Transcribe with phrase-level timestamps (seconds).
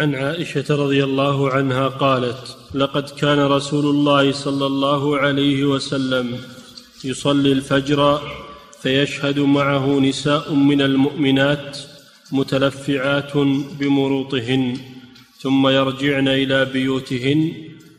[0.00, 6.40] عن عائشة رضي الله عنها قالت لقد كان رسول الله صلى الله عليه وسلم
[7.04, 8.20] يصلي الفجر
[8.82, 11.78] فيشهد معه نساء من المؤمنات
[12.32, 13.36] متلفعات
[13.78, 14.76] بمروطهن
[15.40, 17.52] ثم يرجعن إلى بيوتهن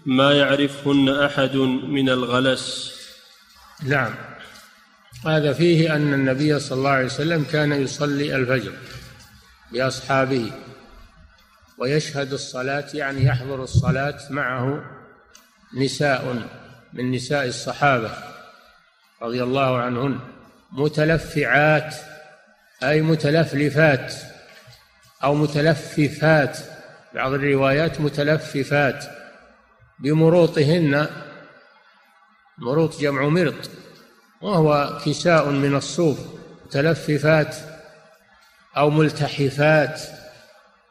[0.06, 1.56] ما يعرفهن أحد
[1.96, 2.94] من الغلس.
[3.84, 4.14] نعم.
[5.26, 8.72] هذا فيه أن النبي صلى الله عليه وسلم كان يصلي الفجر
[9.72, 10.52] بأصحابه.
[11.82, 14.84] ويشهد الصلاة يعني يحضر الصلاة معه
[15.78, 16.48] نساء
[16.94, 18.12] من نساء الصحابة
[19.22, 20.20] رضي الله عنهن
[20.72, 21.96] متلفعات
[22.84, 24.14] أي متلفلفات
[25.24, 26.58] أو متلففات
[27.14, 29.06] بعض الروايات متلففات
[30.00, 31.08] بمروطهن
[32.58, 33.70] مروط جمع مرط
[34.42, 36.20] وهو كساء من الصوف
[36.66, 37.56] متلففات
[38.78, 40.21] أو ملتحفات.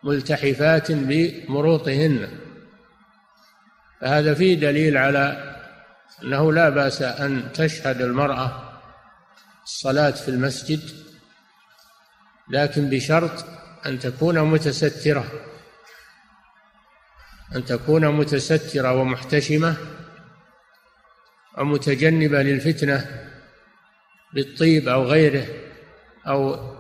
[0.03, 2.29] ملتحفات بمروطهن.
[4.01, 5.57] فهذا فيه دليل على
[6.23, 8.73] أنه لا بأس أن تشهد المرأة
[9.65, 10.81] الصلاة في المسجد
[12.51, 13.45] لكن بشرط
[13.87, 15.25] أن تكون متسترة.
[17.57, 19.77] أن تكون متسترة ومحتشمة
[21.59, 23.27] ومتجنبة للفتنة
[24.35, 25.47] بالطيب أو غيره
[26.27, 26.71] أو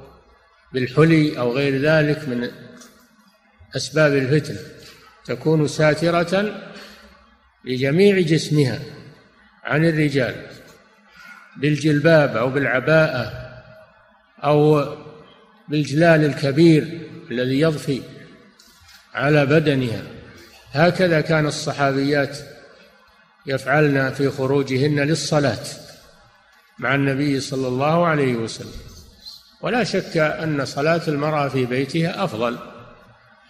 [0.73, 2.51] بالحلي أو غير ذلك من
[3.77, 4.59] أسباب الفتنة
[5.25, 6.61] تكون ساترة
[7.65, 8.81] لجميع جسمها
[9.65, 10.47] عن الرجال
[11.57, 13.33] بالجلباب أو بالعباءة
[14.45, 14.85] أو
[15.69, 18.03] بالجلال الكبير الذي يضفي
[19.15, 20.03] على بدنها.
[20.73, 22.39] هكذا كان الصحابيات
[23.47, 25.65] يفعلن في خروجهن للصلاة
[26.79, 28.81] مع النبي صلى الله عليه وسلم.
[29.61, 32.59] ولا شك أن صلاة المرأة في بيتها أفضل.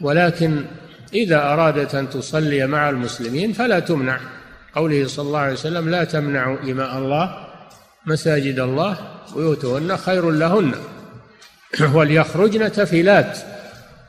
[0.00, 0.64] ولكن
[1.14, 4.20] إذا أرادت أن تصلي مع المسلمين فلا تمنع.
[4.74, 7.46] قوله صلى الله عليه وسلم لا تمنعوا إماء الله
[8.06, 8.98] مساجد الله
[9.36, 10.74] بيوتهن خير لهن.
[11.94, 13.38] وليخرجن تفلات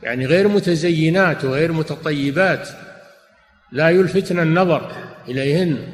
[0.03, 2.69] يعني غير متزينات وغير متطيبات
[3.71, 4.91] لا يلفتن النظر
[5.27, 5.87] إليهن.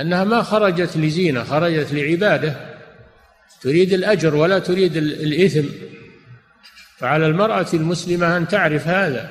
[0.00, 2.56] أنها ما خرجت لزينة خرجت لعبادة.
[3.62, 5.66] تريد الأجر ولا تريد الإثم.
[6.98, 9.30] فعلى المرأة المسلمة أن تعرف هذا.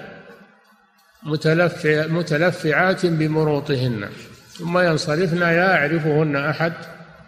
[1.24, 4.10] متلفع متلفعات بمروطهن.
[4.52, 6.74] ثم ينصرفن يعرفهن أحد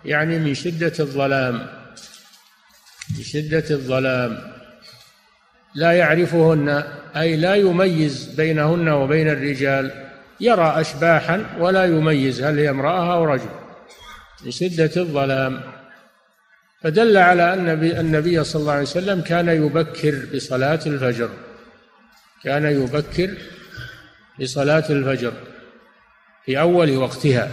[0.05, 1.67] يعني من شدة الظلام.
[3.17, 4.37] من شدة الظلام.
[5.75, 6.83] لا يعرفهن
[7.15, 9.91] أي لا يميز بينهن وبين الرجال.
[10.39, 13.49] يرى أشباحا ولا يميز هل هي امرأة أو رجل.
[14.45, 15.61] من شدة الظلام.
[16.83, 21.29] فدل على أن النبي صلى الله عليه وسلم كان يبكر بصلاة الفجر.
[22.43, 23.37] كان يبكر
[24.41, 25.33] بصلاة الفجر
[26.45, 27.51] في أول وقتها.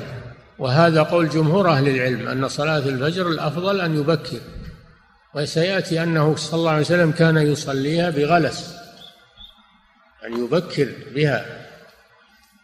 [0.58, 4.40] وهذا قول جمهور أهل العلم أن صلاة الفجر الأفضل أن يبكر.
[5.34, 8.76] وسيأتي أنه صلى الله عليه وسلم كان يصليها بغلس
[10.26, 11.66] أن يبكر بها.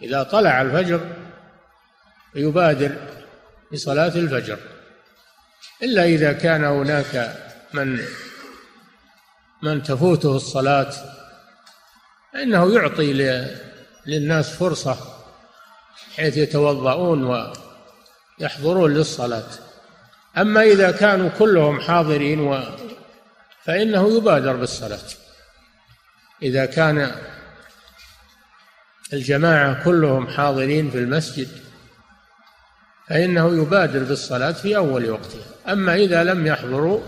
[0.03, 1.01] إذا طلع الفجر
[2.35, 2.93] يبادر
[3.73, 4.59] بصلاة الفجر.
[5.83, 7.37] إلا إذا كان هناك
[7.73, 8.01] من
[9.63, 10.93] من تفوته الصلاة
[12.33, 13.13] فإنه يعطي
[14.07, 14.97] للناس فرصة
[16.17, 17.53] حيث يتوضؤون
[18.41, 19.49] ويحضرون للصلاة.
[20.39, 22.63] أما إذا كانوا كلهم حاضرين و
[23.65, 25.09] فإنه يبادر بالصلاة.
[26.43, 27.15] إذا كان
[29.13, 31.49] الجماعة كلهم حاضرين في المسجد
[33.09, 37.01] فإنه يبادر بالصلاة في أول وقتها أما إذا لم يحضروا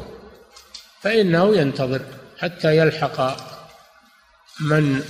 [1.01, 2.01] فإنه ينتظر
[2.39, 3.37] حتى يلحق
[4.61, 5.03] من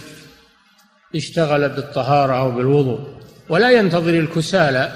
[1.14, 3.00] اشتغل بالطهارة أو بالوضوء
[3.48, 4.92] ولا ينتظر الكسالى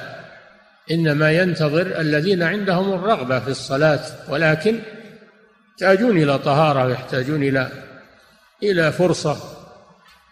[0.90, 4.80] إنما ينتظر الذين عندهم الرغبة في الصلاة ولكن
[5.80, 7.68] يحتاجون إلى طهارة ويحتاجون إلى
[8.62, 9.36] إلى فرصة.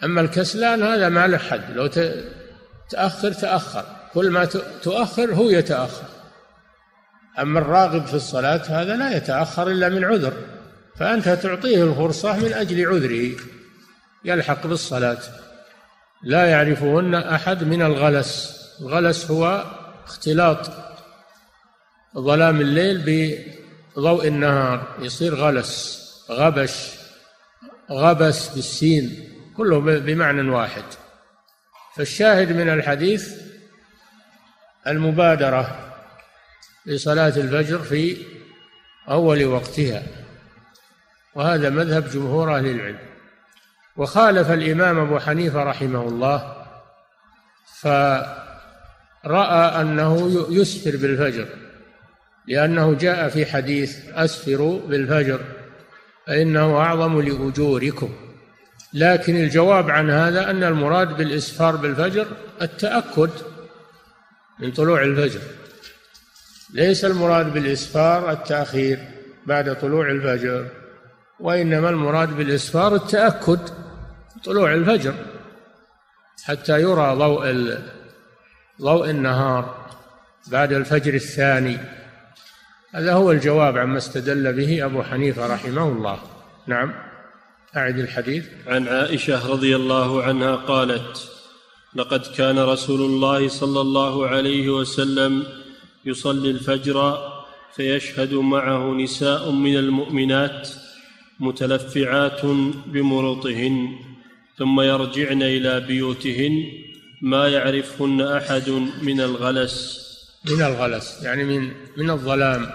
[0.05, 1.87] أما الكسلان هذا ما له حد لو
[2.91, 3.85] تأخر تأخر
[4.15, 4.45] كل ما
[4.83, 6.05] تؤخر هو يتأخر.
[7.39, 10.33] أما الراغب في الصلاة هذا لا يتأخر إلا من عذر
[10.97, 13.37] فأنت تعطيه الفرصة من أجل عذره
[14.25, 15.19] يلحق بالصلاة.
[16.23, 19.65] لا يعرفهن أحد من الغلس الغلس هو
[20.07, 20.71] اختلاط
[22.19, 23.03] ظلام الليل
[23.97, 26.91] بضوء النهار يصير غلس غبش
[27.91, 30.85] غبس بالسين كله بمعنى واحد.
[31.97, 33.35] فالشاهد من الحديث
[34.87, 35.96] المبادرة
[36.87, 38.17] لصلاة الفجر في
[39.09, 40.03] أول وقتها.
[41.35, 42.99] وهذا مذهب جمهور أهل العلم.
[43.97, 46.67] وخالف الإمام أبو حنيفة رحمه الله
[47.81, 51.47] فرأى أنه يسفر بالفجر
[52.49, 55.41] لأنه جاء في حديث أسفروا بالفجر
[56.27, 58.15] فإنه أعظم لأجوركم.
[58.95, 62.27] لكن الجواب عن هذا أن المراد بالإسفار بالفجر
[62.63, 63.31] التأكد
[64.61, 65.41] من طلوع الفجر.
[66.77, 68.99] ليس المراد بالإسفار التأخير
[69.47, 70.67] بعد طلوع الفجر
[71.41, 73.61] وإنما المراد بالإسفار التأكد
[74.45, 75.15] طلوع الفجر
[76.45, 77.75] حتى يرى ضوء
[78.83, 79.87] ضوء النهار
[80.47, 81.79] بعد الفجر الثاني.
[82.95, 86.19] هذا هو الجواب عما استدل به أبو حنيفة رحمه الله.
[86.67, 86.95] نعم
[87.77, 88.47] أعد الحديث.
[88.67, 91.31] عن عائشة رضي الله عنها قالت
[91.95, 95.66] لقد كان رسول الله صلى الله عليه وسلم
[96.07, 97.19] يصلي الفجر
[97.77, 100.69] فيشهد معه نساء من المؤمنات
[101.41, 102.45] متلفعات
[102.87, 103.99] بمروطهن
[104.59, 106.65] ثم يرجعن إلى بيوتهن
[107.23, 108.71] ما يعرفهن أحد
[109.03, 110.07] من الغلس.
[110.51, 112.71] من الغلس يعني من من الظلام.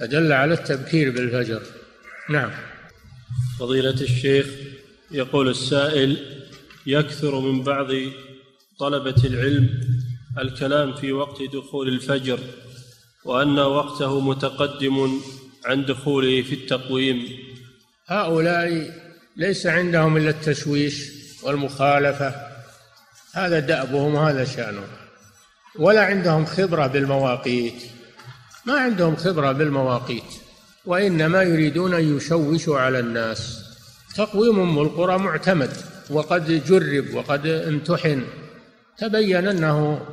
[0.00, 1.62] فدل على التبكير بالفجر.
[2.30, 2.50] نعم.
[3.58, 4.46] فضيلة الشيخ
[5.10, 6.16] يقول السائل
[6.86, 7.86] يكثر من بعض
[8.78, 9.68] طلبة العلم
[10.38, 12.38] الكلام في وقت دخول الفجر
[13.24, 15.20] وأن وقته متقدم
[15.64, 17.28] عن دخوله في التقويم.
[18.06, 18.90] هؤلاء
[19.36, 21.10] ليس عندهم إلا التشويش
[21.42, 22.34] والمخالفة.
[23.32, 24.88] هذا دأبهم وهذا شأنهم.
[25.78, 27.82] ولا عندهم خبرة بالمواقيت.
[28.66, 30.30] ما عندهم خبرة بالمواقيت
[30.84, 33.64] وإنما يريدون أن يشوشوا على الناس.
[34.16, 35.70] تقويم أم القرى معتمد
[36.10, 38.24] وقد جرب وقد امتحن.
[38.98, 40.06] تبين أنه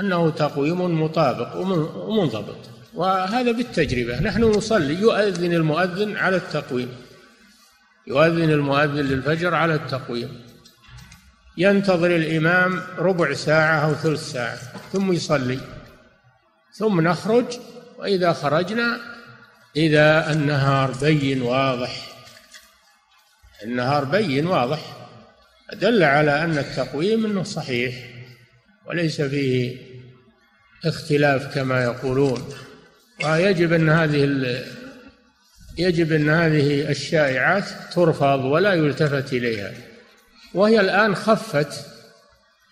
[0.00, 2.58] أنه تقويم مطابق ومنضبط.
[2.94, 4.20] وهذا بالتجربة.
[4.20, 4.94] نحن نصلي.
[4.94, 6.96] يؤذن المؤذن على التقويم.
[8.06, 10.40] يؤذن المؤذن للفجر على التقويم.
[11.56, 14.58] ينتظر الإمام ربع ساعة أو ثلث ساعة.
[14.92, 15.60] ثم يصلي.
[16.72, 17.44] ثم نخرج.
[17.98, 19.00] وإذا خرجنا
[19.76, 22.06] إذا النهار بين واضح.
[23.62, 24.99] النهار بين واضح.
[25.72, 27.94] دل على أن التقويم أنه صحيح
[28.86, 29.76] وليس فيه
[30.84, 32.48] اختلاف كما يقولون.
[33.24, 34.24] ويجب أن هذه
[35.78, 39.72] يجب أن هذه الشائعات ترفض ولا يلتفت إليها.
[40.54, 41.86] وهي الآن خفت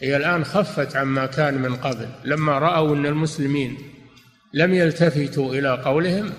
[0.01, 2.09] هي الآن خفت عما كان من قبل.
[2.25, 3.79] لما رأوا أن المسلمين
[4.55, 6.33] لم يلتفتوا إلى قولهم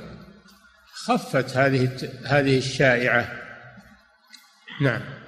[0.93, 1.89] خفت هذه
[2.25, 3.31] هذه الشائعة.
[4.81, 5.18] نعم.